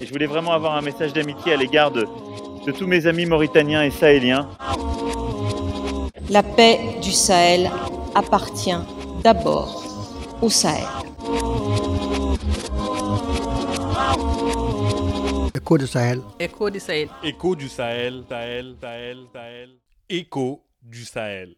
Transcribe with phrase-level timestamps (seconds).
[0.00, 2.06] Et je voulais vraiment avoir un message d'amitié à l'égard de,
[2.66, 4.48] de tous mes amis mauritaniens et sahéliens.
[6.30, 7.70] La paix du Sahel
[8.14, 8.76] appartient
[9.22, 9.84] d'abord
[10.40, 10.84] au Sahel.
[15.54, 16.20] Écho du Sahel.
[16.38, 17.08] Écho du Sahel.
[17.22, 19.70] Écho du Sahel, Sahel, Sahel, Sahel.
[20.08, 21.54] Écho du Sahel.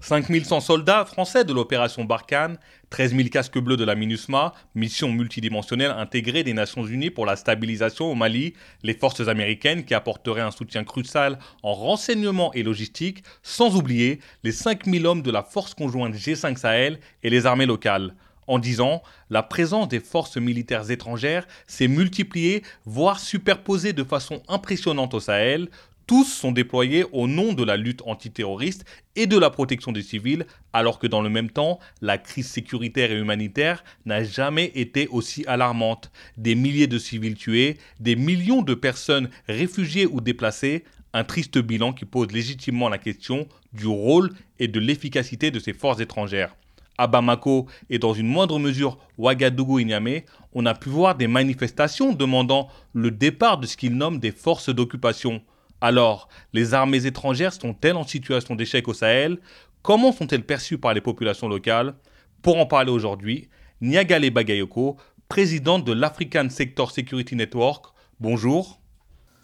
[0.00, 2.58] 5100 soldats français de l'opération Barkhane,
[2.90, 7.36] 13 000 casques bleus de la MINUSMA, mission multidimensionnelle intégrée des Nations Unies pour la
[7.36, 13.24] stabilisation au Mali, les forces américaines qui apporteraient un soutien crucial en renseignement et logistique,
[13.42, 18.14] sans oublier les 5000 hommes de la force conjointe G5 Sahel et les armées locales.
[18.46, 24.40] En 10 ans, la présence des forces militaires étrangères s'est multipliée, voire superposée de façon
[24.46, 25.68] impressionnante au Sahel,
[26.06, 28.84] tous sont déployés au nom de la lutte antiterroriste
[29.16, 33.10] et de la protection des civils, alors que dans le même temps, la crise sécuritaire
[33.10, 36.12] et humanitaire n'a jamais été aussi alarmante.
[36.36, 41.92] Des milliers de civils tués, des millions de personnes réfugiées ou déplacées, un triste bilan
[41.92, 46.54] qui pose légitimement la question du rôle et de l'efficacité de ces forces étrangères.
[46.98, 52.12] À Bamako et dans une moindre mesure Ouagadougou et on a pu voir des manifestations
[52.12, 55.42] demandant le départ de ce qu'ils nomment des forces d'occupation.
[55.80, 59.38] Alors, les armées étrangères sont-elles en situation d'échec au Sahel?
[59.82, 61.94] Comment sont-elles perçues par les populations locales?
[62.42, 63.48] Pour en parler aujourd'hui,
[63.80, 64.96] Niagale Bagayoko,
[65.28, 67.86] présidente de l'African Sector Security Network,
[68.20, 68.80] bonjour.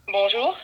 [0.07, 0.57] Bonjour.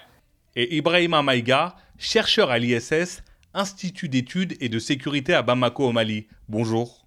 [0.56, 3.22] Et Ibrahima Maïga, chercheur à l'ISS,
[3.54, 6.28] Institut d'études et de sécurité à Bamako au Mali.
[6.48, 7.06] Bonjour.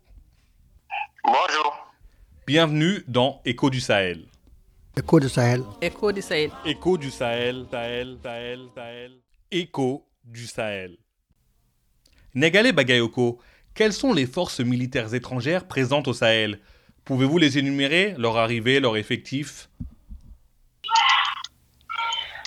[1.23, 1.94] Bonjour.
[2.48, 4.31] Bienvenue dans Écho du Sahel.
[4.97, 5.64] Écho du Sahel.
[5.81, 6.52] Écho du Sahel.
[6.66, 9.11] Écho du Sahel, Sahel, Sahel, Sahel.
[9.50, 10.98] Écho du Sahel.
[12.36, 13.39] Negale Bagayoko,
[13.73, 16.59] quelles sont les forces militaires étrangères présentes au Sahel?
[17.06, 19.70] Pouvez-vous les énumérer, leur arrivée, leur effectif?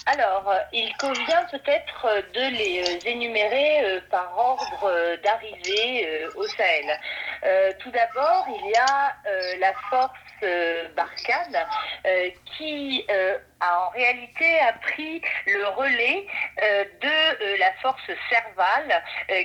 [0.06, 7.00] Alors, euh, il convient peut-être euh, de les euh, énumérer par ordre d'arrivée au Sahel.
[7.78, 9.14] Tout d'abord, il y a
[9.58, 10.10] la force
[10.96, 11.66] Barkhane
[12.56, 13.04] qui
[13.60, 16.26] a en réalité a pris le relais
[17.00, 19.02] de la force Serval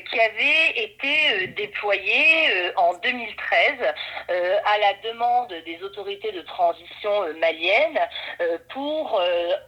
[0.10, 3.94] qui avait été déployée en 2013
[4.30, 8.00] à la demande des autorités de transition maliennes
[8.70, 9.22] pour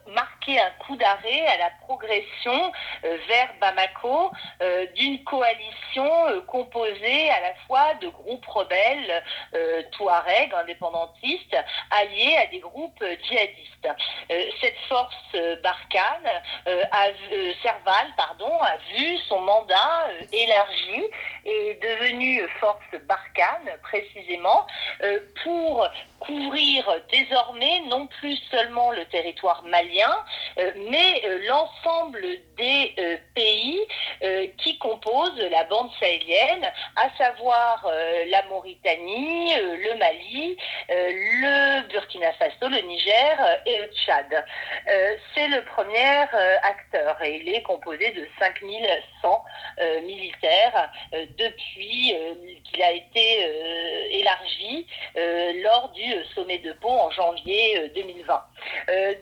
[0.08, 2.72] marquer un coup d'arrêt à la progression
[3.04, 4.32] euh, vers Bamako
[4.62, 9.24] euh, d'une coalition euh, composée à la fois de groupes rebelles
[9.92, 11.58] touaregs indépendantistes
[11.92, 13.90] alliés à des groupes djihadistes.
[14.60, 16.30] Cette force Barkhane,
[16.66, 17.08] a,
[17.62, 21.04] Serval, pardon, a vu son mandat élargi
[21.46, 24.66] et est devenu force Barkhane précisément
[25.44, 25.88] pour
[26.22, 30.16] couvrir désormais non plus seulement le territoire malien,
[30.60, 32.22] euh, mais euh, l'ensemble
[32.58, 33.80] des euh, pays
[34.58, 37.88] qui composent la bande sahélienne, à savoir
[38.28, 40.58] la Mauritanie, le Mali,
[40.90, 44.21] le Burkina Faso, le Niger et le Tchad.
[45.34, 46.22] C'est le premier
[46.64, 49.46] acteur et il est composé de 5100
[50.04, 50.92] militaires
[51.38, 52.16] depuis
[52.64, 53.46] qu'il a été
[54.12, 54.88] élargi
[55.64, 58.44] lors du sommet de Pau en janvier 2020.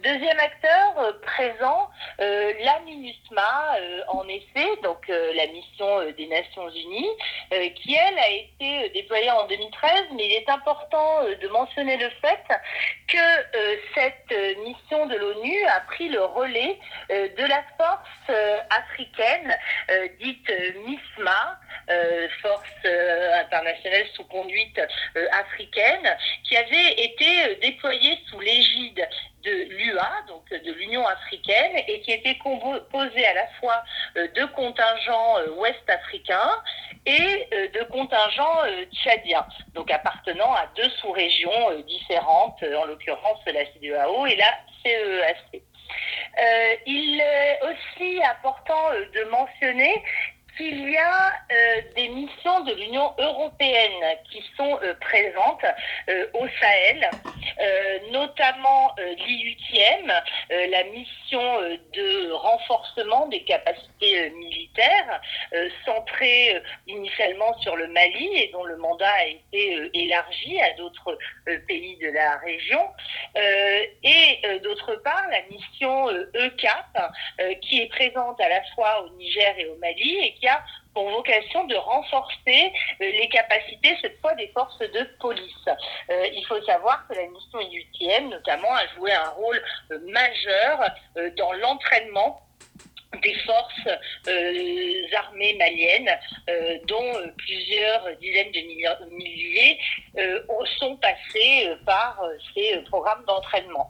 [0.04, 1.90] deuxième acteur présent
[2.22, 7.10] euh, la MINUSMA, euh, en effet, donc euh, la mission des Nations Unies,
[7.76, 12.44] qui elle a été déployée en 2013, mais il est important de mentionner le fait
[13.08, 13.18] que
[13.96, 16.80] cette mission de l'ONU a pris le relais
[17.10, 18.38] de la force
[18.72, 19.56] africaine
[20.20, 20.52] dite
[20.86, 21.60] MISMA,
[22.42, 24.80] force internationale sous conduite
[25.32, 29.08] africaine, qui avait été déployée sous l'égide
[29.44, 33.84] de l'UA, donc de l'Union africaine, et qui était composée à la fois
[34.18, 36.62] euh, de contingents euh, ouest-africains
[37.06, 38.64] et euh, de contingents
[38.94, 45.62] tchadiens, donc appartenant à deux sous-régions différentes, en l'occurrence la CDAO et la CEAC.
[46.38, 50.04] E il est aussi important de mentionner
[50.60, 51.49] qu'il y a euh,
[52.70, 55.66] de l'Union européenne qui sont euh, présentes
[56.10, 57.10] euh, au Sahel,
[58.12, 60.12] notamment l'IUTM,
[60.50, 61.62] la mission
[61.94, 65.22] de renforcement des capacités militaires militaire
[65.86, 71.18] centré initialement sur le Mali et dont le mandat a été élargi à d'autres
[71.68, 72.82] pays de la région.
[73.36, 77.12] et d'autre part, la mission ECAP,
[77.62, 80.64] qui est présente à la fois au Niger et au Mali et qui a
[81.04, 85.68] vocation de renforcer euh, les capacités, cette fois, des forces de police.
[86.10, 89.62] Euh, il faut savoir que la mission IUTM, notamment, a joué un rôle
[89.92, 90.80] euh, majeur
[91.38, 92.42] dans l'entraînement
[93.24, 93.90] des forces
[95.18, 96.12] armées maliennes,
[96.86, 99.80] dont plusieurs dizaines de milliers
[100.80, 102.20] sont passés par
[102.54, 103.90] ces programmes d'entraînement.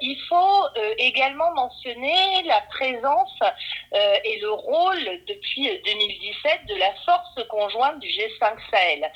[0.00, 0.66] il faut
[0.98, 3.38] également mentionner la présence
[3.92, 9.10] et le rôle depuis 2017 de la force conjointe du G5 Sahel,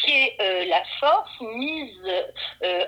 [0.00, 2.26] qui est la force mise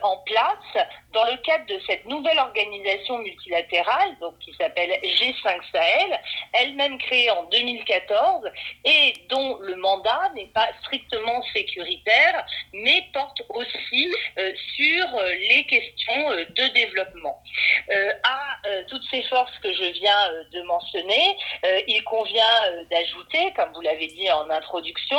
[0.03, 6.21] en place dans le cadre de cette nouvelle organisation multilatérale, donc qui s'appelle G5 Sahel,
[6.53, 8.51] elle-même créée en 2014
[8.85, 15.07] et dont le mandat n'est pas strictement sécuritaire, mais porte aussi euh, sur
[15.49, 17.43] les questions euh, de développement.
[17.91, 18.39] Euh, à
[18.89, 21.37] toutes ces forces que je viens de mentionner,
[21.89, 22.45] il convient
[22.91, 25.19] d'ajouter, comme vous l'avez dit en introduction,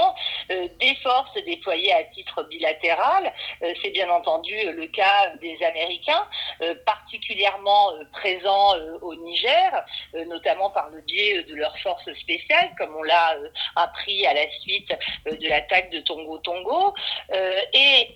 [0.50, 3.34] des forces déployées à titre bilatéral.
[3.82, 6.28] C'est bien entendu le cas des Américains
[6.62, 9.84] euh, particulièrement euh, présents euh, au Niger,
[10.28, 13.36] notamment par le biais de leurs forces spéciales, comme on l'a
[13.76, 14.92] appris à la suite
[15.26, 16.94] de l'attaque de Tongo Tongo,
[17.74, 18.16] et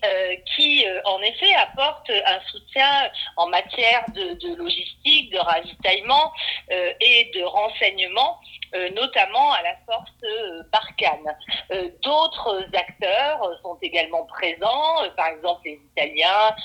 [0.56, 6.32] qui en effet apportent un soutien en matière de logistique, de ravitaillement
[6.70, 8.40] et de renseignement
[8.76, 11.38] euh, notamment à la force euh, Barkhane.
[11.72, 16.56] Euh, d'autres acteurs sont également présents, par exemple les Italiens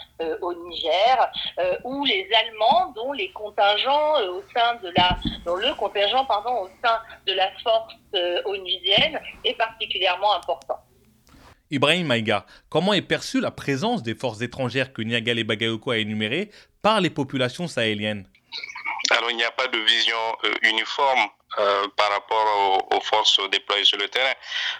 [0.42, 1.30] au Niger
[1.84, 7.00] ou les Allemands dont les contingents au sein de la, dont le contingent au sein
[7.26, 7.94] de la force
[8.44, 10.78] onusienne est particulièrement important.
[11.72, 16.50] Ibrahim Maïga, comment est perçue la présence des forces étrangères que Niagale Bagayoko a énumérées
[16.82, 18.26] par les populations sahéliennes?
[19.10, 21.28] Alors il n'y a pas de vision uniforme
[21.58, 24.32] euh, par rapport aux, forces déployées sur le terrain.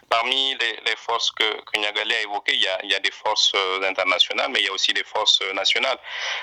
[0.09, 3.51] Parmi les, forces que, que a évoquées, il y a, il y a des forces
[3.57, 5.99] euh, internationales, mais il y a aussi des forces euh, nationales.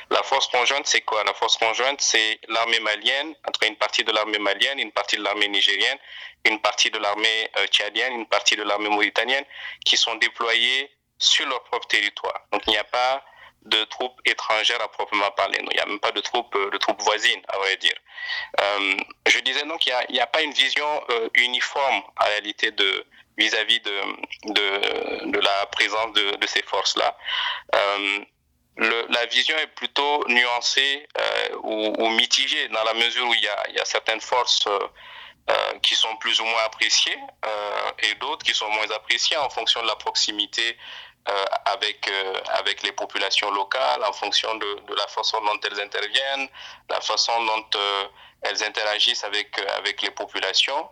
[0.10, 1.24] La force conjointe, c'est quoi?
[1.24, 5.24] La force conjointe, c'est l'armée malienne, entre une partie de l'armée malienne, une partie de
[5.24, 5.98] l'armée nigérienne,
[6.44, 9.46] une partie de l'armée tchadienne, une partie de l'armée mauritanienne,
[9.86, 12.42] qui sont déployées sur leur propre territoire.
[12.52, 13.24] Donc il n'y a pas
[13.68, 15.60] de troupes étrangères à proprement parler.
[15.62, 17.96] Il n'y a même pas de troupes, euh, de troupes voisines, à vrai dire.
[18.62, 18.96] Euh,
[19.28, 23.06] je disais donc qu'il n'y a, pas une vision euh, uniforme, en réalité, de
[23.38, 24.02] vis-à-vis de,
[25.32, 27.16] de, la présence de, ces forces-là.
[28.78, 31.08] la vision est plutôt nuancée
[31.62, 34.68] ou, mitigée dans la mesure où il y a, il y a certaines forces
[35.84, 37.20] qui sont plus ou moins appréciées
[38.00, 40.76] et d'autres qui sont moins appréciées en fonction de la proximité
[41.30, 45.82] euh, avec, euh, avec les populations locales en fonction de, de, la façon dont elles
[45.82, 46.48] interviennent,
[46.90, 48.06] la façon dont euh,
[48.44, 50.90] elles interagissent avec, avec les populations.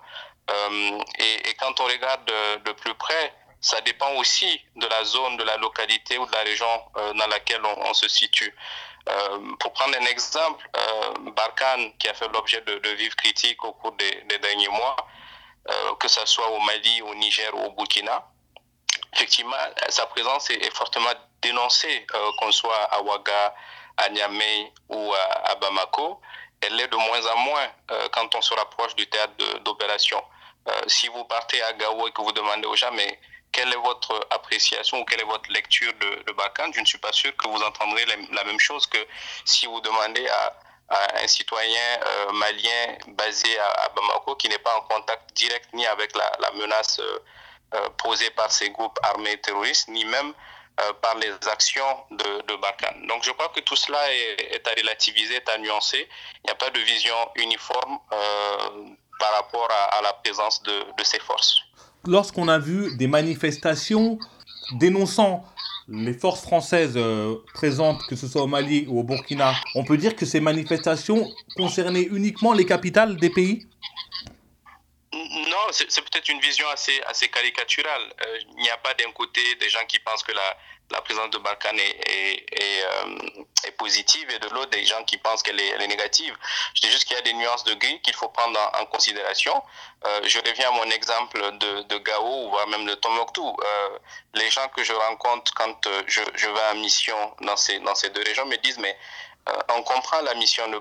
[1.19, 5.37] Et, et, quand on regarde de, de, plus près, ça dépend aussi de la zone,
[5.37, 6.67] de la localité ou de la région
[7.15, 8.53] dans laquelle on, se situe.
[9.09, 13.63] Euh, pour prendre un exemple, euh, Barkhane, qui a fait l'objet de, de vives critiques
[13.63, 14.95] au cours des, des derniers mois,
[15.69, 18.27] euh, que ce soit au Mali, au Niger ou au Burkina,
[19.15, 19.55] effectivement,
[19.89, 23.55] sa présence est, fortement dénoncée, euh, qu'on soit à Ouaga,
[23.97, 26.19] à Niamey ou à, Bamako.
[26.61, 29.33] Elle l'est de moins en moins euh, quand on se rapproche du théâtre
[29.63, 30.21] d'opération.
[30.67, 33.19] Euh, si vous partez à Gao et que vous demandez aux gens, mais
[33.51, 36.35] quelle est votre appréciation ou quelle est votre lecture de, de
[36.73, 38.97] je ne suis pas sûr que vous entendrez la, même chose que
[39.45, 40.53] si vous demandez à,
[41.23, 41.99] un citoyen
[42.33, 47.19] malien basé à, Bamako qui n'est pas en contact direct ni avec la, menace euh,
[47.97, 50.33] posées par ces groupes armés terroristes, ni même
[50.81, 53.07] euh, par les actions de, de Barkhane.
[53.07, 56.05] Donc je crois que tout cela est, à relativiser, est à nuancer.
[56.43, 58.17] Il n'y a pas de vision uniforme euh,
[59.17, 61.61] par rapport à, la présence de ces forces.
[62.05, 64.19] Lorsqu'on a vu des manifestations
[64.73, 65.45] dénonçant
[65.87, 66.99] les forces françaises
[67.53, 71.25] présentes, que ce soit au Mali ou au Burkina, on peut dire que ces manifestations
[71.55, 73.65] concernaient uniquement les capitales des pays?
[75.71, 78.13] C'est peut-être une vision assez, assez caricaturale.
[78.25, 80.57] Euh, il n'y a pas d'un côté des gens qui pensent que la,
[80.91, 83.17] la présence de Barkhane est, euh,
[83.65, 86.35] est, positive et de l'autre des gens qui pensent qu'elle est, négative.
[86.73, 89.61] Je dis juste qu'il y a des nuances de gris qu'il faut prendre en, considération.
[90.05, 93.55] Euh, je reviens à mon exemple de, de Gao ou voire même de Tombouctou.
[94.33, 98.09] Les gens que je rencontre quand je, je vais en mission dans ces, dans ces
[98.09, 98.97] deux régions me disent mais
[99.69, 100.79] on comprend la mission de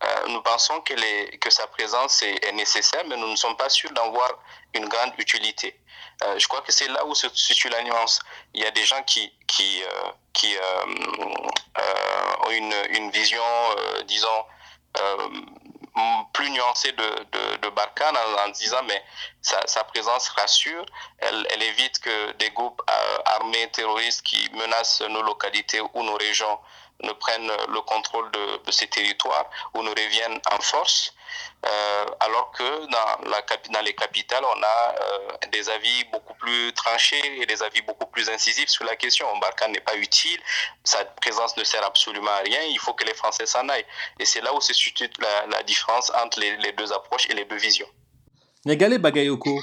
[0.00, 3.56] Barkhane nous pensons que, les, que sa présence est, est, nécessaire, mais nous ne sommes
[3.56, 4.30] pas sûrs d'en voir
[4.74, 5.78] une grande utilité.
[6.36, 8.20] je crois que c'est là où se situe la nuance.
[8.54, 9.82] Il y a des gens qui, qui,
[10.32, 10.54] qui
[12.46, 13.42] ont une, une vision,
[14.06, 14.44] disons,
[16.32, 19.02] plus nuancée de, de, Barkhane en, disant mais
[19.42, 20.84] sa, présence rassure,
[21.18, 22.82] elle, évite que des groupes
[23.26, 26.58] armés terroristes qui menacent nos localités ou nos régions
[27.02, 31.14] ne prennent le contrôle de, de ces territoires ou nous reviennent en force.
[31.66, 37.46] Euh, alors que dans, les capitales, on a euh, des avis beaucoup plus tranchés et
[37.46, 39.26] des avis beaucoup plus incisifs sur la question.
[39.40, 40.40] Barkhane n'est pas utile,
[40.84, 43.86] sa présence ne sert absolument à rien, il faut que les Français s'en aillent.
[44.18, 45.10] Et c'est là où se situe
[45.50, 47.88] la, différence entre les, les, deux approches et les deux visions.
[48.64, 49.60] Nagale Bagayoko,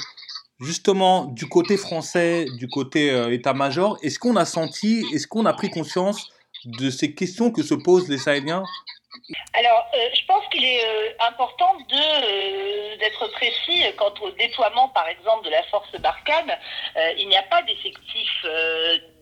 [0.60, 5.54] justement, du côté français, du côté euh, état-major, est-ce qu'on a senti, est-ce qu'on a
[5.54, 6.30] pris conscience
[6.66, 8.64] de ces questions que se posent les Sahéliens
[9.54, 15.08] alors, euh, je pense qu'il est euh, important de d'être précis quant au déploiement, par
[15.08, 16.58] exemple, de la force Barkhane.
[16.96, 18.46] Euh, il n'y a pas d'effectifs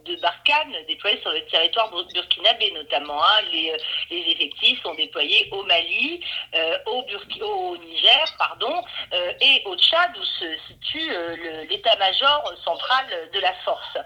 [0.06, 3.22] de Barkhane déployés sur le territoire burkinabé notamment.
[3.24, 3.42] Hein.
[3.52, 3.76] Les,
[4.12, 6.22] les, effectifs sont déployés au Mali,
[6.54, 8.84] euh, au, Niger pardon,
[9.14, 13.98] euh, et au Tchad où se situe euh, l'état-major central de la force.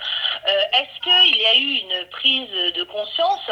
[0.46, 3.52] Est-ce qu'il y a eu une prise de conscience?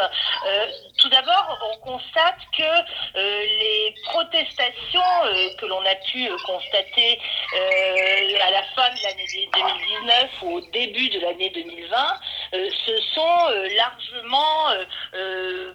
[0.98, 5.00] Tout d'abord, on constate que les protestations
[5.58, 7.20] que l'on a pu constater
[8.42, 13.50] à la fin de l'année 2019 ou au début de l'année 2020 euh, se sont
[13.50, 14.70] euh, largement
[15.14, 15.72] euh,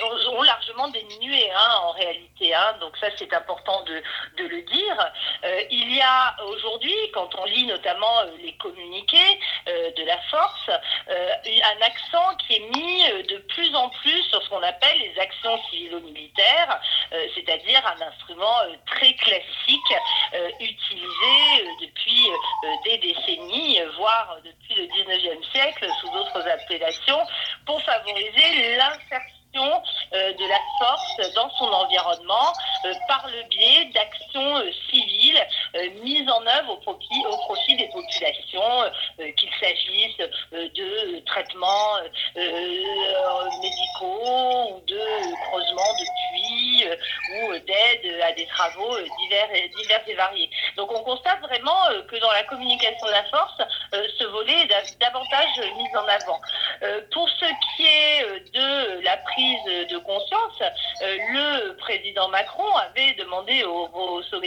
[0.00, 2.54] ont largement diminué hein, en réalité.
[2.54, 4.02] Hein, donc ça c'est important de,
[4.38, 5.12] le dire.
[5.44, 10.18] Euh, il y a aujourd'hui, quand on lit notamment euh, les communiqués euh, de la
[10.30, 10.70] force,
[11.08, 15.58] un accent qui est mis de plus en plus sur ce qu'on appelle les actions
[15.70, 16.80] civilo-militaires,
[17.34, 18.56] c'est-à-dire un instrument
[18.86, 19.94] très classique
[20.60, 22.28] utilisé depuis
[22.84, 27.20] des décennies, voire depuis le 19e siècle sous d'autres appellations,
[27.66, 32.52] pour favoriser l'insertion euh, de la force dans son environnement
[32.86, 35.46] euh, par le biais d'actions euh, civiles
[36.02, 38.90] mises en œuvre au profit, des populations,
[39.36, 40.16] qu'il s'agisse
[40.52, 41.96] de traitements
[43.62, 45.00] médicaux ou de
[45.48, 46.84] creusement de puits
[47.34, 50.50] ou d'aide à des travaux divers, divers et variés.
[50.76, 55.60] Donc on constate vraiment que dans la communication de la force, ce volet est davantage
[55.76, 55.88] mis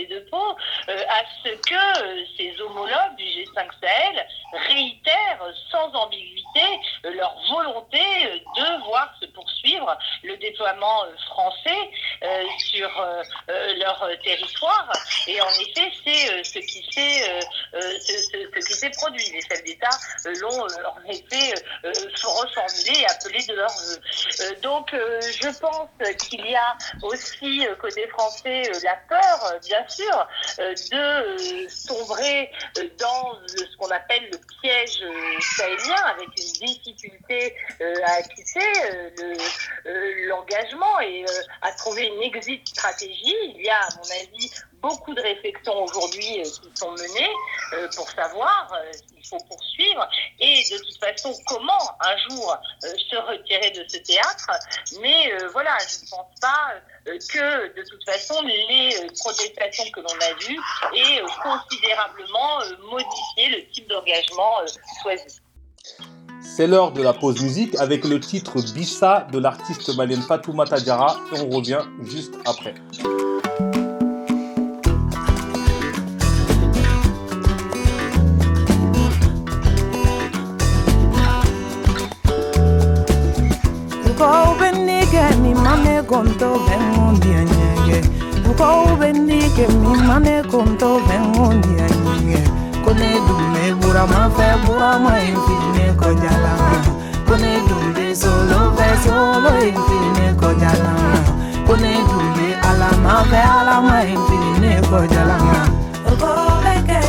[0.04, 0.58] de Pau
[0.90, 4.28] euh, à ce que euh, ses homologues du G5 Sahel
[4.68, 6.62] réitèrent sans ambiguïté
[7.04, 8.00] leur volonté
[8.58, 11.90] de voir se poursuivre le déploiement français
[12.60, 12.90] sur
[13.78, 14.92] leur territoire.
[15.28, 17.40] Et en effet, c'est ce qui s'est
[17.74, 19.26] ce, qui s'est produit.
[19.32, 19.90] Les chefs d'État
[20.42, 24.56] l'ont en effet reformulé et appelé de leur vœu.
[24.62, 29.25] donc je pense qu'il y a aussi euh, côté français euh, la peur, euh,
[29.64, 32.52] bien sûr, de sombrer
[33.00, 35.04] dans ce qu'on appelle le piège
[35.58, 37.56] sahélien, avec une difficulté
[38.04, 38.72] à quitter
[40.28, 41.24] l'engagement et
[41.62, 43.36] à trouver une exit stratégie.
[43.56, 44.50] Il y a, à mon avis,
[44.82, 47.34] beaucoup de réflexions aujourd'hui qui sont menées
[47.96, 50.08] pour savoir s'il faut poursuivre
[50.40, 54.50] et de toute façon comment un jour se retirer de ce théâtre.
[55.02, 56.74] Mais voilà, je ne pense pas
[57.06, 60.60] que de toute façon les protestations que l'on a vues
[60.96, 62.60] aient considérablement
[62.92, 64.55] modifié le type d'engagement
[65.02, 65.42] choisi.
[66.42, 71.18] C'est l'heure de la pause musique avec le titre Bissa de l'artiste malienne Fatoumata Diarra
[71.34, 72.76] et on revient juste après.
[88.56, 88.96] uko
[92.86, 96.72] kone dume bura ma fe bura ma infine ko jalama
[97.28, 101.14] kone dume solo fe solo e infine ko jalama
[101.68, 105.60] kone dume ala ma fe ala ma infine ko jalama
[106.12, 106.30] Oko
[106.64, 107.00] beke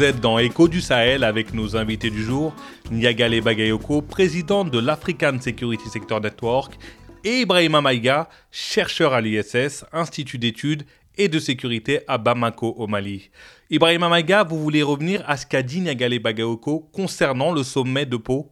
[0.00, 2.54] Vous êtes dans Écho du Sahel avec nos invités du jour,
[2.90, 6.78] Niagale Bagayoko, présidente de l'African Security Sector Network,
[7.22, 10.84] et Ibrahima Maïga, chercheur à l'ISS, Institut d'études
[11.16, 13.30] et de sécurité à Bamako au Mali.
[13.70, 18.16] Ibrahima Maïga, vous voulez revenir à ce qu'a dit Niagale Bagayoko concernant le sommet de
[18.16, 18.50] Pau?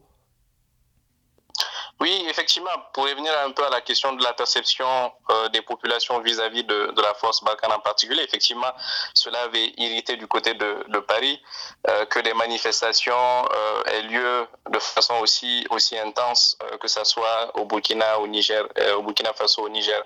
[2.00, 6.20] Oui, effectivement, pour revenir un peu à la question de la perception euh, des populations
[6.20, 8.70] vis-à-vis de, de la force Balkan en particulier, effectivement,
[9.14, 11.42] cela avait irrité du côté de, de Paris
[11.88, 13.14] euh, que des manifestations
[13.52, 18.28] euh, aient lieu de façon aussi aussi intense, euh, que ce soit au Burkina, au
[18.28, 20.00] Niger, euh, au Burkina Faso, au Niger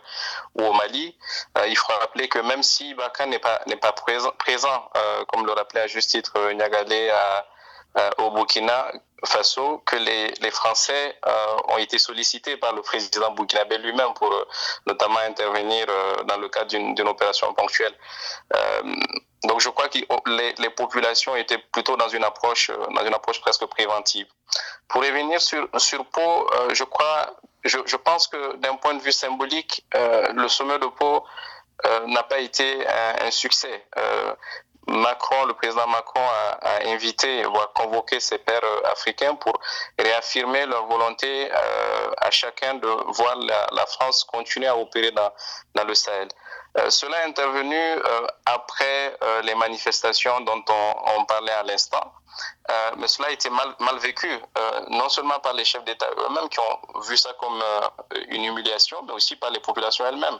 [0.54, 1.14] ou au Mali.
[1.58, 4.90] Euh, il faut rappeler que même si Balkan n'est pas n'est pas présent, présent
[5.28, 7.46] comme le rappelait à juste titre Niagalé à
[8.18, 8.90] au Burkina
[9.24, 14.32] Faso que les, les Français euh, ont été sollicités par le président burkinabé lui-même pour
[14.32, 14.44] euh,
[14.86, 17.94] notamment intervenir euh, dans le cadre d'une opération ponctuelle.
[18.56, 18.82] Euh,
[19.44, 23.14] donc je crois que les, les populations étaient plutôt dans une approche euh, dans une
[23.14, 24.26] approche presque préventive.
[24.88, 29.02] Pour revenir sur sur Pau, euh, je crois je, je pense que d'un point de
[29.02, 31.24] vue symbolique, euh, le sommet de Pau
[31.86, 33.86] euh, n'a pas été un, un succès.
[34.88, 39.52] Macron, le président Macron a, invité ou a convoqué ses pairs euh, africains pour
[39.98, 45.32] réaffirmer leur volonté euh, à chacun de voir la, la, France continuer à opérer dans,
[45.74, 46.28] dans le Sahel.
[46.78, 50.64] Euh, cela est intervenu euh, après euh, les manifestations dont
[51.18, 52.12] on, parlait à l'instant,
[52.96, 54.28] mais cela a été mal, vécu,
[54.88, 57.62] non seulement par les chefs d'État eux-mêmes qui ont vu ça comme
[58.28, 60.38] une humiliation, mais aussi par les populations elles-mêmes.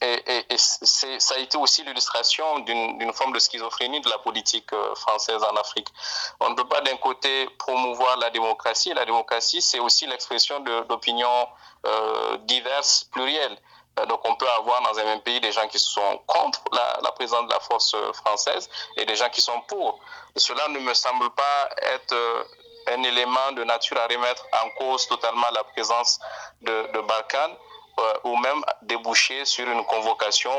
[0.00, 5.42] et, et ça a été aussi l'illustration d'une forme de schizophrénie de la politique française
[5.44, 5.88] en Afrique.
[6.40, 11.48] On ne peut pas d'un côté promouvoir la démocratie, la démocratie c'est aussi l'expression d'opinions
[12.40, 13.58] diverses, plurielles.
[14.06, 17.46] Donc on peut avoir dans un même pays des gens qui sont contre la, présence
[17.46, 19.98] de la force française et des gens qui sont pour.
[20.36, 22.14] Cela ne me semble pas être
[22.88, 26.18] un élément de nature à remettre en cause totalement la présence
[26.62, 27.00] de, de
[28.24, 30.50] ou même déboucher sur une convocation,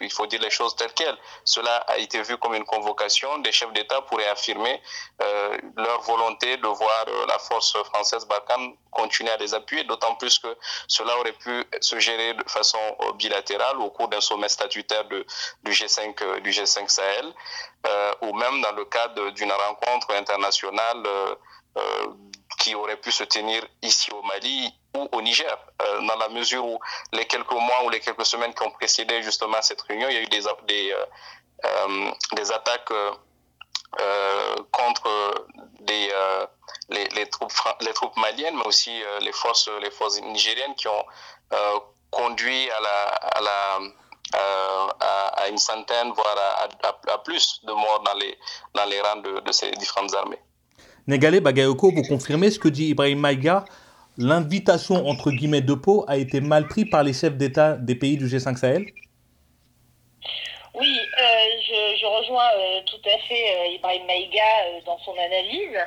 [0.00, 1.16] il faut dire les choses telles quelles.
[1.44, 4.80] Cela a été vu comme une convocation des chefs d'État pour réaffirmer
[5.22, 10.14] euh, leur volonté de voir euh, la force française Balkan continuer à les appuyer, d'autant
[10.16, 10.48] plus que
[10.88, 12.78] cela aurait pu se gérer de façon
[13.16, 15.24] bilatérale au cours d'un sommet statutaire du,
[15.64, 17.32] G5, du G5 Sahel,
[17.86, 21.02] euh, ou même dans le cadre d'une rencontre internationale
[22.60, 26.64] qui aurait pu se tenir ici au Mali ou au Niger, euh, dans la mesure
[26.64, 26.78] où
[27.12, 30.18] les quelques mois ou les quelques semaines qui ont précédé justement cette réunion, il y
[30.18, 30.94] a eu des, des,
[31.64, 35.08] euh, des attaques euh, contre
[35.88, 36.12] les,
[36.90, 41.04] les, troupes, les troupes maliennes, mais aussi les, forces, les forces nigériennes qui ont
[42.10, 42.80] conduit à
[43.40, 43.78] la,
[45.42, 46.36] à une centaine, voire
[47.08, 48.38] à, plus de morts dans les,
[48.74, 50.40] dans les rangs de ces différentes armées.
[51.06, 53.64] Negale Bagayoko, vous confirmez ce que dit Ibrahim Maïga
[54.18, 58.18] L'invitation entre guillemets de Pau a été mal prise par les chefs d'État des pays
[58.18, 58.84] du G5 Sahel
[60.74, 61.24] Oui, euh,
[61.66, 64.42] je, je, rejoins euh, tout à fait euh, Ibrahim Maïga
[64.84, 65.78] dans son analyse.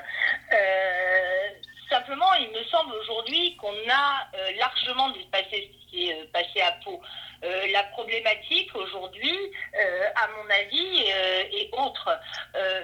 [1.90, 7.00] simplement, il me semble aujourd'hui qu'on a largement dépassé ce qui est passé à Pau.
[7.44, 9.38] Euh, la problématique aujourd'hui,
[9.76, 12.10] euh, à mon avis, euh, est autre.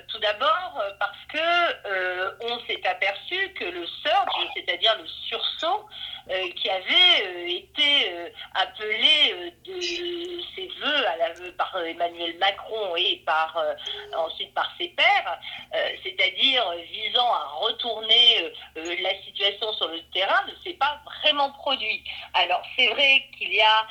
[0.08, 5.88] tout d'abord parce que on s'est aperçu que le surge, c'est-à-dire le sursaut,
[6.56, 9.82] qui avait été appelé de
[10.56, 13.58] ses voeux à la, par Emmanuel Macron et par
[14.18, 15.40] ensuite par ses pairs,
[16.04, 22.04] c'est-à-dire visant à retourner la situation sur le terrain, ne s'est pas vraiment produit.
[22.34, 23.86] Alors c'est vrai qu'il y a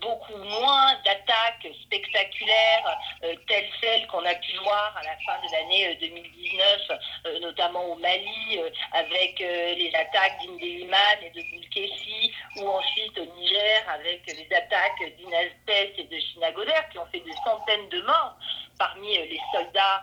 [0.00, 5.52] beaucoup moins d'attaques spectaculaires euh, telles celles qu'on a pu voir à la fin de
[5.52, 12.68] l'année 2019, euh, notamment au Mali, euh, avec les attaques d'Indéliman et de Boulkessi, ou
[12.68, 17.88] ensuite au Niger avec les attaques d'Inastes et de Chinagoder, qui ont fait des centaines
[17.88, 18.36] de morts
[18.78, 20.02] parmi les soldats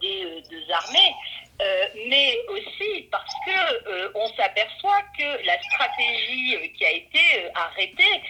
[0.00, 1.14] des deux armées.
[1.60, 7.50] Euh, mais aussi parce que euh, on s'aperçoit que la stratégie qui a été euh,
[7.52, 8.22] arrêtée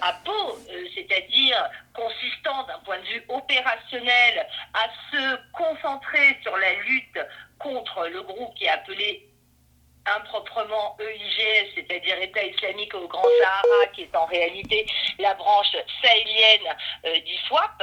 [0.00, 0.58] à Pau,
[0.94, 7.18] c'est-à-dire consistant d'un point de vue opérationnel à se concentrer sur la lutte
[7.58, 9.28] contre le groupe qui est appelé
[10.06, 14.86] improprement EIGS, c'est-à-dire État islamique au Grand Sahara, qui est en réalité
[15.18, 16.74] la branche sahélienne
[17.06, 17.82] euh, d'ISWAP,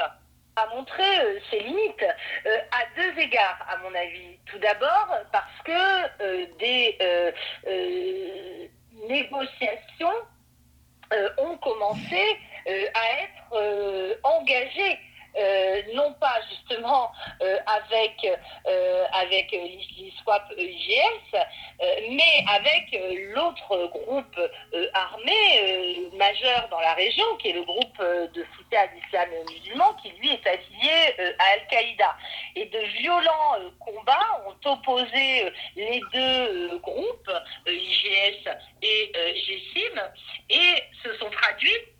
[0.59, 2.05] a montré euh, ses limites
[2.45, 4.37] euh, à deux égards, à mon avis.
[4.45, 6.97] Tout d'abord parce que euh, des
[9.07, 10.13] négociations
[11.37, 14.99] ont commencé à être engagées.
[15.37, 17.11] Euh, non pas justement
[17.41, 18.25] euh, avec,
[18.67, 22.99] euh, avec l'ISWAP EIGS, euh, mais avec
[23.33, 24.39] l'autre groupe
[24.93, 28.81] armé majeur dans la région, qui est le groupe de soutien
[29.13, 32.15] à musulman, qui lui est affilié à Al-Qaïda.
[32.55, 37.31] Et de violents combats ont opposé les deux groupes,
[37.67, 38.49] IGS
[38.81, 40.01] et GSIM,
[40.49, 41.98] et se sont traduits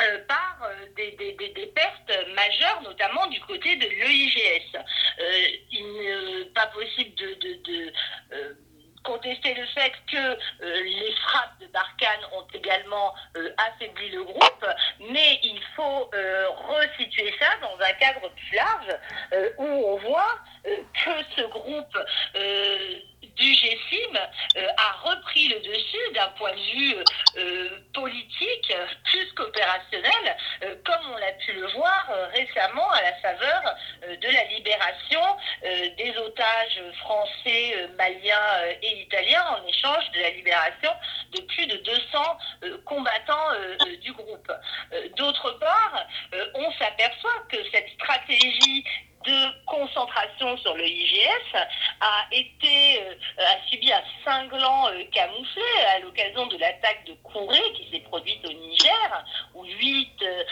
[0.00, 4.76] euh, par euh, des, pertes majeures, notamment du côté de l'EIGS.
[4.76, 7.92] Euh, il n'est pas possible de, de-
[9.04, 13.14] contester le fait que les frappes de Barkhane ont également
[13.56, 14.66] affaibli le groupe,
[15.00, 18.98] mais il faut resituer ça dans un cadre plus large
[19.56, 21.96] où on voit que ce groupe
[23.22, 24.16] du GSIM
[24.56, 26.96] euh, a repris le dessus d'un point de vue
[27.36, 30.36] euh, politique euh, plus qu'opérationnel,
[30.84, 35.20] comme on l'a pu le voir récemment à la faveur de la libération
[35.62, 40.90] des otages français, maliens et italiens en échange de la libération
[41.32, 43.48] de plus de 200 euh, combattants
[44.00, 44.52] du groupe.
[45.16, 46.06] D'autre part,
[46.54, 48.84] on s'aperçoit que cette stratégie
[49.24, 51.56] de concentration sur le IGS
[52.00, 55.62] a été euh, a subi un cinglant euh, camouflé
[55.94, 60.44] à l'occasion de l'attaque de Kouré qui s'est produite au Niger où huit euh,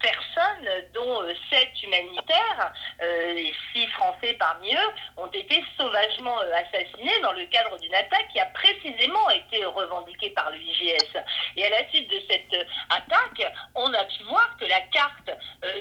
[0.00, 7.46] personnes dont sept humanitaires et six français parmi eux ont été sauvagement assassinés dans le
[7.46, 11.16] cadre d'une attaque qui a précisément été revendiquée par le IGS
[11.56, 15.30] et à la suite de cette attaque on a pu voir que la carte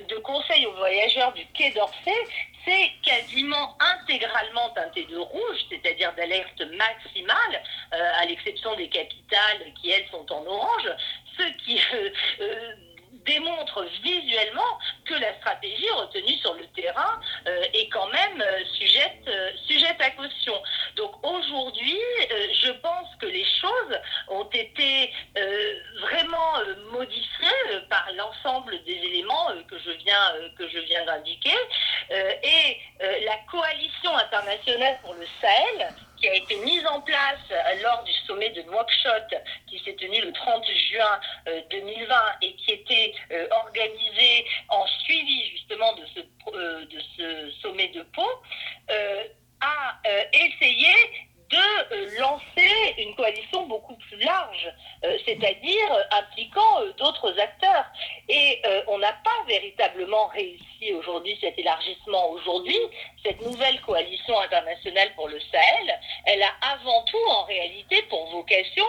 [0.08, 2.21] de conseil aux voyageurs du Quai d'Orsay
[2.66, 9.92] c'est quasiment intégralement teinté de rouge, c'est-à-dire d'alerte maximale, euh, à l'exception des capitales qui,
[9.92, 10.90] elles, sont en orange,
[11.38, 12.10] ce qui euh,
[12.42, 12.76] euh,
[13.26, 19.24] démontre visuellement que la stratégie retenue sur le terrain euh, est quand même euh, sujette,
[19.28, 20.54] euh, sujette à caution.
[20.96, 22.00] Donc aujourd'hui,
[22.64, 25.14] je pense que les choses ont été
[26.02, 26.54] vraiment
[26.92, 27.48] modifiées
[27.90, 31.56] par l'ensemble des éléments que je viens, d'indiquer.
[32.10, 38.04] Et la coalition internationale pour le Sahel, qui a été mise en place euh, lors
[38.04, 39.34] du sommet de Nouakchott,
[39.68, 45.50] qui s'est tenu le 30 juin euh, 2020 et qui était euh, organisé en suivi
[45.52, 46.20] justement de ce,
[46.54, 48.30] euh, de ce sommet de Pau,
[48.92, 49.24] euh,
[49.62, 50.94] a euh, essayé
[51.52, 54.72] de euh, lancer une coalition beaucoup plus large,
[55.04, 57.86] euh, c'est-à-dire euh, impliquant d'autres acteurs.
[58.30, 62.30] Et on n'a pas véritablement réussi aujourd'hui cet élargissement.
[62.30, 62.78] Aujourd'hui,
[63.26, 68.86] cette nouvelle coalition internationale pour le Sahel, elle a avant tout en réalité pour vocation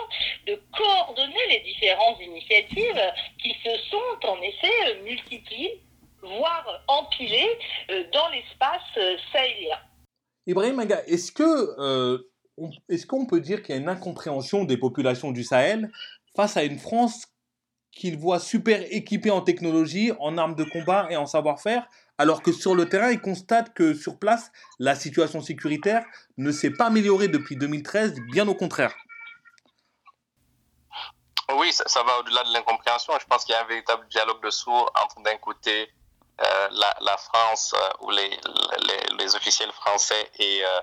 [0.46, 5.81] de coordonner les différentes initiatives qui se sont en effet multipliées,
[6.22, 7.59] voire empilées
[8.12, 9.79] dans l'espace sahélien.
[10.46, 12.22] Ibrahim Maga, est-ce que
[12.88, 15.91] est-ce qu'on peut dire qu'il y a une incompréhension des populations du Sahel
[16.37, 17.27] face à une France
[17.91, 21.87] qu'ils voient super équipée en technologie, en armes de combat et en savoir-faire,
[22.19, 26.05] alors que sur le terrain, ils constatent que sur place, la situation sécuritaire
[26.38, 28.95] ne s'est pas améliorée depuis 2013, bien au contraire?
[31.57, 33.12] Oui, ça, va au-delà de l'incompréhension.
[33.21, 35.91] Je pense qu'il y a un véritable dialogue de sourds entre d'un côté
[36.41, 40.81] euh, la, France euh, ou les officiels français et, euh,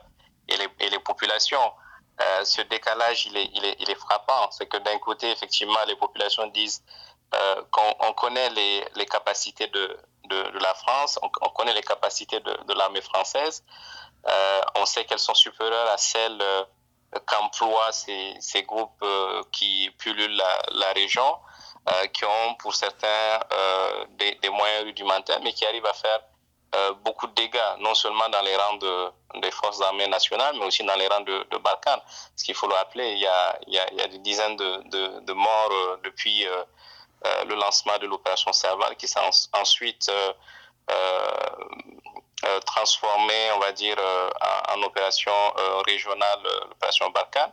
[0.50, 1.72] et, les, populations.
[2.22, 4.52] Euh, ce décalage, il est, il est, frappant.
[4.52, 6.84] C'est que d'un côté, effectivement, les populations disent
[7.34, 11.84] euh, qu'on on connaît les, les capacités de, de, la France, on, on connaît les
[11.84, 13.64] capacités de, l'armée française,
[14.28, 16.44] euh, on sait qu'elles sont supérieures à celles
[17.26, 19.04] qu'emploient ces, ces groupes
[19.52, 21.38] qui pullulent la, région,
[22.14, 23.40] qui ont pour certains
[24.10, 26.20] des moyens rudimentaires, mais qui arrivent à faire
[26.76, 30.66] euh, beaucoup de dégâts, non seulement dans les rangs de, des forces armées nationales, mais
[30.66, 32.00] aussi dans les rangs de, de Balkans.
[32.36, 35.34] Ce qu'il faut le rappeler, il y a, il y a, des dizaines de, de,
[35.34, 36.64] morts euh, depuis euh,
[37.46, 40.12] le lancement de l'opération Serval, qui s'est en- ensuite
[42.66, 43.98] transformée, on va dire,
[44.70, 45.34] en, opération
[45.86, 47.52] régionale, l'opération Balkan.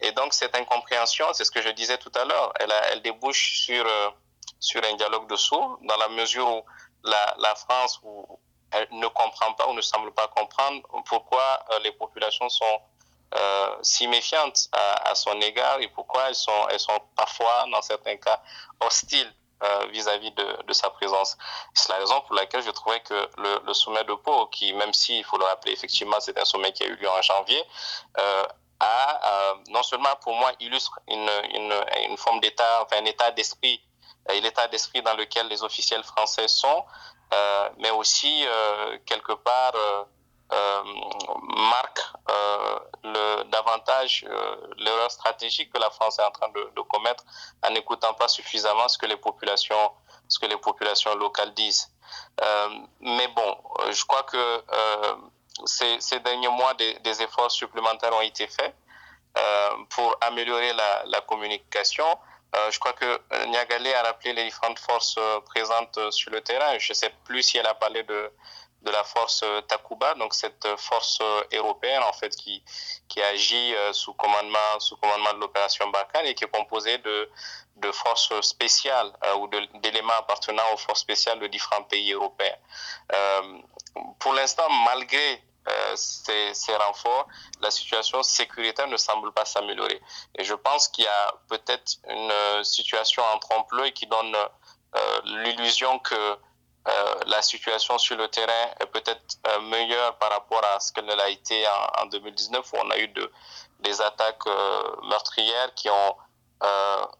[0.00, 3.60] Et donc cette incompréhension, c'est ce que je disais tout à l'heure, elle, elle débouche
[3.64, 3.84] sur
[4.58, 6.64] sur un dialogue de sourds, dans la mesure où
[7.06, 8.00] la, France
[8.90, 12.80] ne comprend pas ou ne semble pas comprendre pourquoi les populations sont
[13.34, 18.16] euh, si méfiantes à, son égard et pourquoi elles sont, elles sont parfois, dans certains
[18.16, 18.40] cas,
[18.80, 21.36] hostiles euh, vis-à-vis de, sa présence.
[21.74, 25.18] C'est la raison pour laquelle je trouvais que le, sommet de Pau, qui, même si,
[25.18, 27.62] il faut le rappeler, effectivement, c'est un sommet qui a eu lieu en janvier,
[28.18, 28.44] euh,
[28.80, 31.74] a, euh, non seulement pour moi illustre une, une,
[32.08, 33.82] une forme d'état, enfin un état d'esprit,
[34.30, 36.84] euh, l'état d'esprit dans lequel les officiels français sont,
[37.34, 38.44] euh, mais aussi
[39.04, 39.72] quelque part
[40.52, 40.82] euh,
[41.56, 46.80] marque euh, le, davantage euh, l'erreur stratégique que la France est en train de, de
[46.82, 47.24] commettre
[47.64, 49.90] en n'écoutant pas suffisamment ce que les populations
[50.28, 51.90] ce que les populations locales disent.
[52.40, 52.68] Euh,
[53.00, 53.56] mais bon,
[53.90, 55.14] je crois que euh,
[55.64, 58.74] ces, ces, derniers mois, des, des, efforts supplémentaires ont été faits
[59.38, 62.06] euh, pour améliorer la, la communication.
[62.70, 66.78] Je crois que Niagalé a rappelé les différentes forces présentes sur le terrain.
[66.78, 68.32] Je ne sais plus si elle a parlé de,
[68.82, 71.18] de la force Takuba, donc cette force
[71.52, 72.62] européenne en fait qui,
[73.08, 77.30] qui agit sous commandement, sous commandement de l'opération Barkhane et qui est composée de,
[77.76, 79.48] de forces spéciales euh, ou
[79.80, 82.56] d'éléments appartenant aux forces spéciales de différents pays européens.
[83.12, 83.58] Euh,
[84.18, 85.36] pour l'instant, malgré euh,
[85.94, 87.26] ces, ces, renforts,
[87.60, 90.00] la situation sécuritaire ne semble pas s'améliorer.
[90.36, 94.36] Et je pense qu'il y a peut-être une situation en trompe-l'œil qui donne
[95.24, 96.38] l'illusion que
[96.88, 101.20] euh, la situation sur le terrain est peut-être euh, meilleure par rapport à ce qu'elle
[101.20, 103.32] a été en, en, 2019 où on a eu de,
[103.80, 106.16] des attaques euh, meurtrières qui ont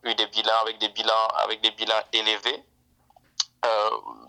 [0.04, 2.64] eu des bilans avec des bilans avec des bilans élevés.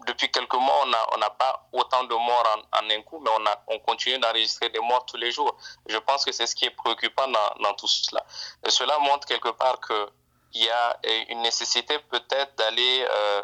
[0.07, 3.29] Depuis quelques mois, on n'a pas autant de morts en, un coup, mais
[3.67, 5.55] on, continue d'enregistrer des morts tous les jours.
[5.87, 8.25] Je pense que c'est ce qui est préoccupant dans, tout cela.
[8.65, 10.97] Et cela montre quelque part qu'il y a
[11.29, 13.41] une nécessité peut-être d'aller euh,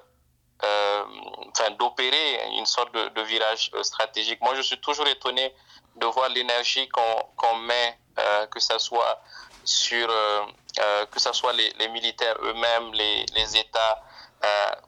[0.63, 1.03] euh,
[1.49, 4.39] enfin, d'opérer une sorte de, virage stratégique.
[4.41, 5.53] Moi, je suis toujours étonné
[5.97, 9.21] de voir l'énergie qu'on qu met, euh, que ce soit
[9.65, 14.03] sur, euh, que ce soit les, militaires eux-mêmes, les, États,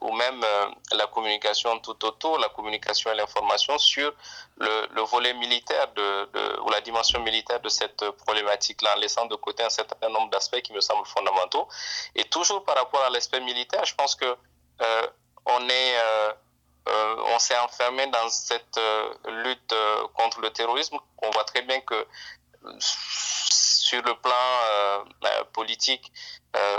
[0.00, 0.44] ou même
[0.92, 4.12] la communication tout autour, la communication et l'information sur
[4.58, 9.36] le, le, volet militaire de, ou la dimension militaire de cette problématique-là, en laissant de
[9.36, 11.68] côté un certain nombre d'aspects qui me semblent fondamentaux.
[12.14, 14.26] Et toujours par rapport à l'aspect militaire, je pense que
[14.82, 15.06] euh,
[15.46, 16.32] on est euh,
[16.88, 19.12] euh, on s'est enfermé dans cette euh,
[19.44, 19.74] lutte
[20.14, 20.98] contre le terrorisme.
[21.22, 22.06] On voit très bien que
[23.86, 25.04] sur le plan
[25.52, 26.12] politique,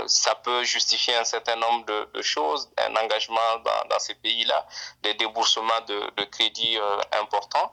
[0.06, 3.50] ça peut justifier un certain nombre de, choses, un engagement
[3.90, 4.66] dans, ces pays-là,
[5.02, 6.78] des déboursements de, de crédits
[7.12, 7.72] importants,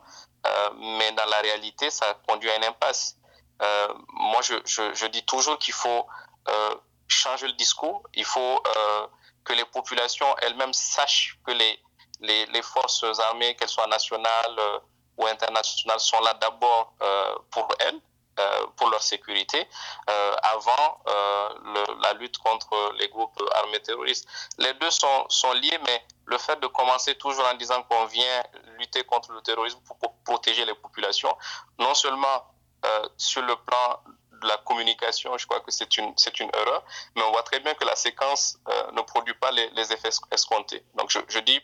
[1.00, 3.17] mais dans la réalité, ça conduit à une impasse.
[4.13, 6.06] moi, je, dis toujours qu'il faut
[7.08, 8.62] changer le discours, il faut
[9.45, 14.80] que les populations elles-mêmes sachent que les, forces armées, qu'elles soient nationales euh,
[15.17, 18.14] ou internationales, sont là d'abord euh, pour elles, euh,
[18.76, 19.67] pour leur sécurité,
[20.43, 24.28] avant le, la lutte contre les groupes armés terroristes.
[24.58, 28.43] Les deux sont, liés, mais le fait de commencer toujours en disant qu'on vient
[28.78, 31.36] lutter contre le terrorisme pour, protéger les populations,
[31.80, 32.45] non seulement
[33.17, 34.02] sur le plan
[34.41, 36.13] de la communication, je crois que c'est une,
[36.54, 36.84] erreur,
[37.15, 40.84] mais on voit très bien que la séquence euh, ne produit pas les, effets escomptés.
[40.95, 41.62] Donc je dis,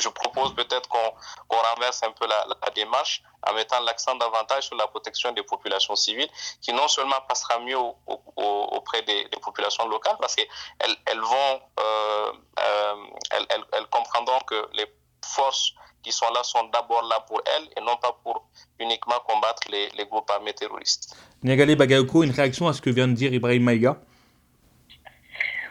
[0.00, 1.10] je propose peut-être qu'on,
[1.48, 5.42] qu'on renverse un peu la, la, démarche en mettant l'accent davantage sur la protection des
[5.42, 6.28] populations civiles,
[6.60, 11.20] qui non seulement passera mieux au, au, auprès des, des, populations locales, parce qu'elles elles
[11.20, 12.94] vont, euh, euh,
[13.30, 14.86] elles, elles, elles comprendront que les
[15.24, 19.62] forces qui sont là sont d'abord là pour elles et non pas pour uniquement combattre
[19.70, 21.16] les, les groupes armés terroristes.
[21.42, 23.96] Niagale Bagayoko, une réaction à ce que vient de dire Ibrahim Maïga?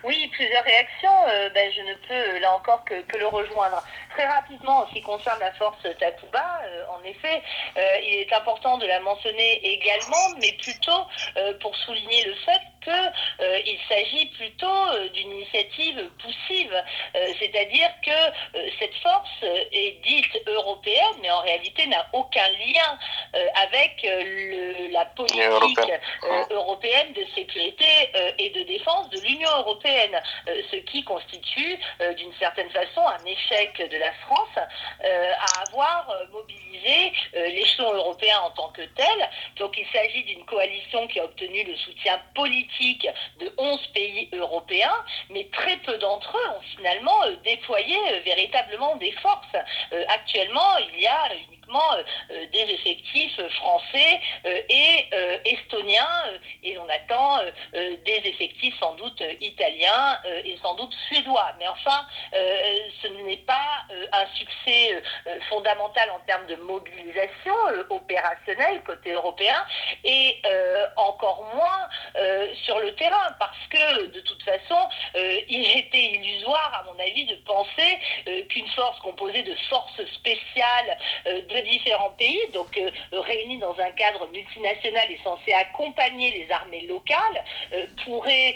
[0.05, 1.27] Oui, plusieurs réactions.
[1.27, 3.83] Euh, ben, je ne peux là encore que, le rejoindre.
[4.11, 7.41] Très rapidement, en ce qui concerne la force Takuba, euh, en effet,
[7.77, 11.07] euh, il est important de la mentionner également, mais plutôt
[11.59, 16.83] pour souligner le fait qu'il s'agit plutôt d'une initiative poussive,
[17.39, 22.97] c'est-à-dire que cette force est dite européenne, mais en réalité n'a aucun lien
[23.61, 25.91] avec le, la politique
[26.51, 27.85] européenne de sécurité
[28.37, 30.21] et de défense de l'Union européenne.
[30.47, 34.57] Euh, ce qui constitue euh, d'une certaine façon un échec de la France
[35.03, 39.29] euh, à avoir mobilisé l'échelon européen en tant que tel.
[39.57, 42.74] Donc il s'agit d'une coalition qui a obtenu le soutien politique
[43.39, 44.95] de 11 pays européens,
[45.29, 49.55] mais très peu d'entre eux ont finalement déployé véritablement des forces.
[50.09, 51.95] actuellement, il y a une uniquement
[52.51, 55.09] des effectifs français et
[55.45, 56.23] estoniens,
[56.63, 57.39] et on attend
[57.73, 61.53] des effectifs sans doute italiens et sans doute suédois.
[61.59, 65.01] Mais enfin, ce n'est pas un succès
[65.49, 67.53] fondamental en termes de mobilisation
[67.89, 69.65] opérationnelle côté européen,
[70.03, 70.41] et
[70.95, 71.89] encore moins
[72.63, 77.35] sur le terrain, parce que de toute façon, il était illusoire, à mon avis, de
[77.45, 77.99] penser
[78.49, 80.97] qu'une force composée de forces spéciales
[81.61, 82.79] différents pays, donc
[83.11, 87.43] réunies dans un cadre multinational et censé accompagner les armées locales,
[88.03, 88.55] pourrait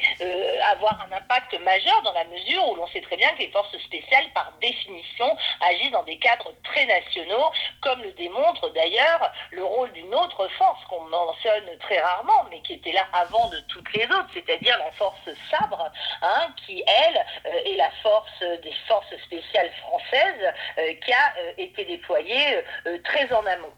[0.72, 3.78] avoir un impact majeur dans la mesure où l'on sait très bien que les forces
[3.80, 9.92] spéciales, par définition, agissent dans des cadres très nationaux, comme le démontre d'ailleurs le rôle
[9.94, 14.06] d'une autre force qu'on mentionne très rarement, mais qui était là avant de toutes les
[14.06, 15.18] autres, c'est-à-dire la force
[15.50, 17.26] Sabre, hein, qui, elle,
[17.66, 22.58] est la force des forces spéciales françaiise euh, qui a euh, été déployée
[22.88, 23.74] euh, très en amont.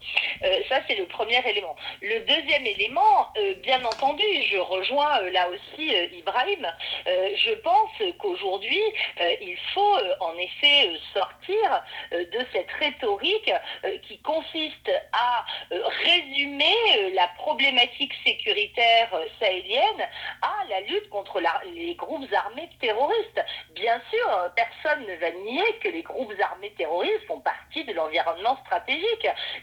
[0.69, 1.75] ça, c'est le premier élément.
[2.01, 3.31] Le deuxième élément,
[3.63, 6.67] bien entendu, je rejoins là aussi Ibrahim,
[7.05, 8.81] je pense qu'aujourd'hui,
[9.41, 13.51] il faut en effet sortir de cette rhétorique
[14.07, 15.45] qui consiste à
[16.03, 20.07] résumer la problématique sécuritaire sahélienne
[20.41, 21.41] à la lutte contre
[21.73, 23.41] les groupes armés terroristes.
[23.75, 28.57] Bien sûr, personne ne va nier que les groupes armés terroristes font partie de l'environnement
[28.65, 29.00] stratégique.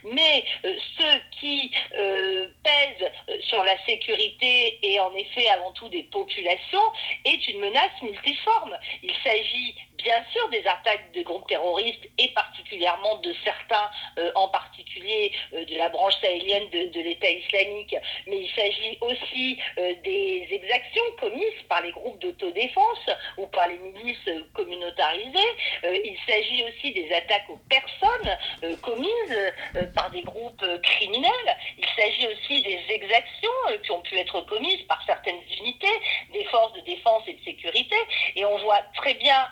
[0.04, 5.88] Mais euh, ce qui euh, pèse euh, sur la sécurité et en effet avant tout
[5.88, 6.92] des populations
[7.24, 8.76] est une menace multiforme.
[9.02, 13.90] Il s'agit bien sûr des attaques de groupes terroristes et particulièrement de certains,
[14.34, 17.94] en particulier de la branche sahélienne de, l'État islamique,
[18.26, 24.44] mais il s'agit aussi des exactions commises par les groupes d'autodéfense ou par les milices
[24.54, 25.52] communautarisées.
[25.84, 31.56] il s'agit aussi des attaques aux personnes euh, commises euh, par des groupes euh, criminels.
[31.78, 33.48] Il s'agit aussi des exactions
[33.82, 35.86] qui ont pu être commises par certaines unités
[36.32, 37.96] des forces de défense et de sécurité.
[38.36, 39.46] Et on voit très bien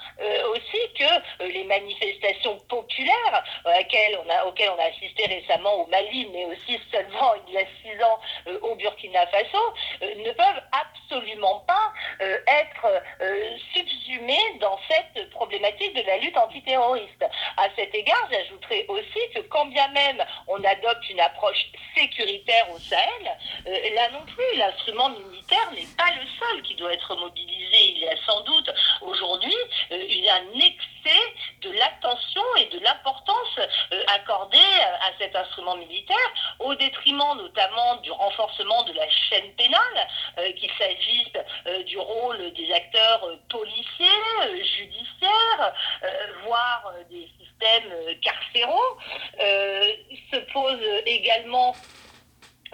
[0.44, 6.28] aussi que les manifestations populaires auxquelles on, a, auxquelles on a assisté récemment au Mali,
[6.32, 8.18] mais aussi seulement il y a six ans
[8.62, 13.02] au Burkina Faso, ne peuvent absolument pas être
[13.72, 17.24] subsumées dans cette problématique de la lutte antiterroriste.
[17.56, 22.78] À cet égard, j'ajouterai aussi que quand bien même on adopte une approche sécuritaire au
[22.78, 27.76] Sahel, euh, là non plus, l'instrument militaire n'est pas le seul qui doit être mobilisé.
[27.80, 28.70] Il y a sans doute
[29.02, 29.54] aujourd'hui
[29.92, 31.22] euh, un excès
[31.62, 34.58] de l'attention et de l'importance euh, accordée
[35.00, 36.16] à cet instrument militaire,
[36.60, 40.08] au détriment notamment du renforcement de la chaîne pénale,
[40.58, 44.06] qu'il s'agisse du rôle des acteurs policiers,
[44.76, 45.72] judiciaires,
[46.44, 48.98] voire des systèmes carcéraux.
[49.38, 51.74] se pose également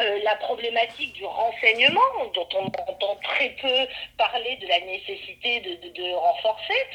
[0.00, 2.00] euh, la problématique du renseignement,
[2.34, 3.86] dont on entend très peu
[4.16, 6.86] parler de la nécessité de, renforcer.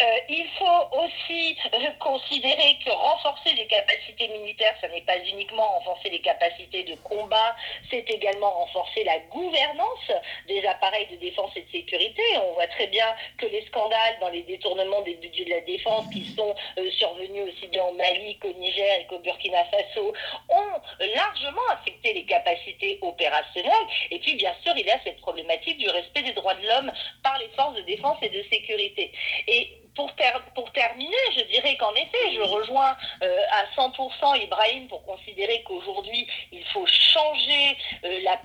[0.00, 1.56] Euh, il faut aussi
[1.98, 7.56] considérer que renforcer les capacités militaires, ce n'est pas uniquement renforcer les capacités de combat,
[7.90, 10.12] c'est également renforcer la gouvernance
[10.46, 12.22] des appareils de défense et de sécurité.
[12.48, 13.06] On voit très bien
[13.38, 17.52] que les scandales dans les détournements des budgets de la défense qui sont euh, survenus
[17.52, 20.12] aussi bien au Mali qu'au Niger et qu'au Burkina Faso
[20.50, 20.80] ont
[21.14, 23.72] largement affecté les capacités capacité opérationnelle.
[24.10, 26.92] Et puis, bien sûr, il y a cette problématique du respect des droits de l'homme
[27.22, 29.12] par les forces de défense et de sécurité.
[29.48, 30.10] Et pour,
[30.54, 36.26] pour, terminer, je dirais qu'en effet, je rejoins euh, à 100% Ibrahim pour considérer qu'aujourd'hui,
[36.50, 38.36] il faut changer euh, la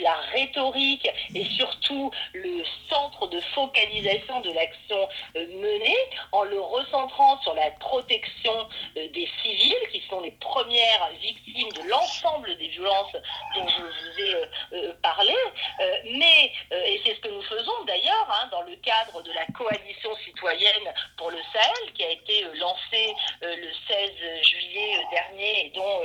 [0.00, 5.96] la rhétorique et surtout le centre de focalisation de l'action euh, menée
[6.32, 12.56] en le recentrant sur la protection des civils qui sont les premières victimes de l'ensemble
[12.58, 13.12] des violences
[13.54, 15.34] dont je vous ai parlé.
[16.04, 20.14] mais, et c'est ce que nous faisons d'ailleurs hein, dans le cadre de la coalition
[20.24, 24.10] citoyenne pour le Sahel qui a été euh, lancée euh, le 16
[24.42, 26.00] juillet euh, dernier et dont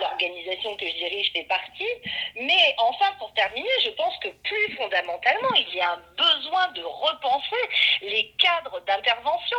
[0.00, 1.92] l'organisation que je dirige fait partie.
[2.36, 6.82] Mais enfin, pour terminer, je pense que plus fondamentalement, il y a un besoin de
[6.82, 7.68] repenser
[8.02, 9.58] les cadres d'intervention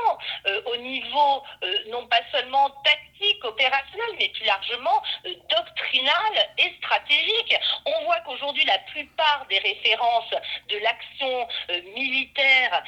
[0.65, 1.43] au niveau
[1.87, 5.01] non pas seulement tactique, opérationnel, mais plus largement
[5.49, 7.55] doctrinal et stratégique.
[7.85, 10.31] On voit qu'aujourd'hui, la plupart des références
[10.69, 11.47] de l'action
[11.95, 12.83] militaire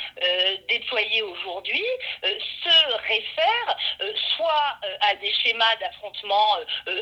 [0.67, 1.85] déployés aujourd'hui
[2.23, 3.77] se réfèrent
[4.35, 6.57] soit à des schémas d'affrontement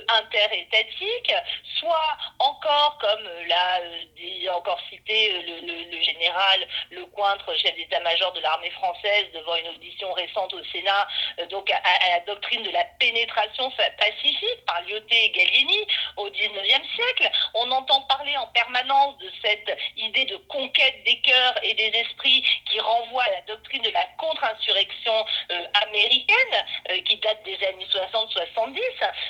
[0.10, 1.34] interétatiques,
[1.80, 3.11] soit encore, comme
[3.47, 10.53] l'a encore cité le, général Lecointre, chef d'état-major de l'armée française, devant une audition récente
[10.53, 11.07] au Sénat,
[11.49, 15.88] donc à, la doctrine de la pénétration pacifique par Lyoté et Gallieni
[16.18, 17.30] au XIXe siècle.
[17.53, 22.43] On entend parler en permanence de cette idée de conquête des cœurs et des esprits
[22.70, 27.88] qui renvoie à la doctrine de la contre-insurrection euh, américaine euh, qui date des années
[27.91, 28.80] 60-70.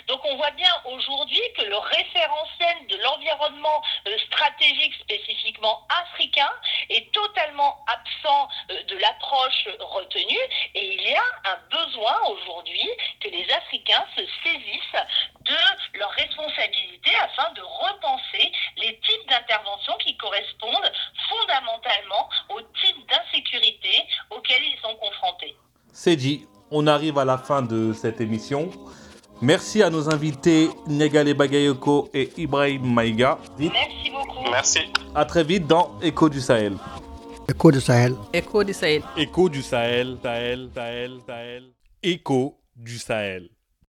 [0.07, 3.60] Donc on voit bien aujourd'hui que le référentiel de l'environnement
[4.07, 6.49] euh, stratégique spécifiquement africain
[6.89, 10.39] est totalement absent de l'approche retenue
[10.75, 12.89] et il y a un besoin aujourd'hui
[13.19, 15.01] que les Africains se saisissent
[15.45, 20.91] de leurs responsabilités afin de repenser les types d'interventions qui correspondent
[21.29, 25.55] fondamentalement au type d'insécurité auquel ils sont confrontés.
[25.93, 28.69] C'est dit, on arrive à la fin de cette émission.
[29.41, 33.39] Merci à nos invités Nyagale Bagayoko et Ibrahim Maïga.
[33.57, 34.51] Merci beaucoup.
[34.51, 34.79] Merci.
[35.15, 36.73] À très vite dans Écho du Sahel.
[37.49, 38.15] Écho du Sahel.
[38.33, 39.01] Écho du Sahel.
[39.17, 41.63] Écho du Sahel, Sahel, Sahel, Sahel.
[42.03, 43.49] Écho du Sahel.